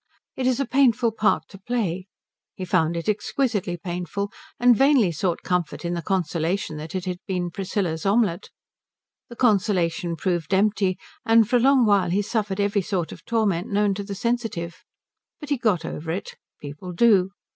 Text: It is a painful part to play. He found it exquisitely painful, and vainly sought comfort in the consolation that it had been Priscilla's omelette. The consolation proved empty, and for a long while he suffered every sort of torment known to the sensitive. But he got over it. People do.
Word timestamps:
It 0.35 0.47
is 0.47 0.59
a 0.59 0.65
painful 0.65 1.11
part 1.11 1.47
to 1.49 1.59
play. 1.59 2.07
He 2.55 2.65
found 2.65 2.97
it 2.97 3.07
exquisitely 3.07 3.77
painful, 3.77 4.31
and 4.59 4.75
vainly 4.75 5.11
sought 5.11 5.43
comfort 5.43 5.85
in 5.85 5.93
the 5.93 6.01
consolation 6.01 6.77
that 6.77 6.95
it 6.95 7.05
had 7.05 7.19
been 7.27 7.51
Priscilla's 7.51 8.03
omelette. 8.03 8.49
The 9.29 9.35
consolation 9.35 10.15
proved 10.15 10.55
empty, 10.55 10.97
and 11.23 11.47
for 11.47 11.57
a 11.57 11.59
long 11.59 11.85
while 11.85 12.09
he 12.09 12.23
suffered 12.23 12.59
every 12.59 12.81
sort 12.81 13.11
of 13.11 13.23
torment 13.25 13.67
known 13.71 13.93
to 13.93 14.03
the 14.03 14.15
sensitive. 14.15 14.83
But 15.39 15.49
he 15.49 15.57
got 15.59 15.85
over 15.85 16.09
it. 16.11 16.33
People 16.59 16.93
do. 16.93 17.29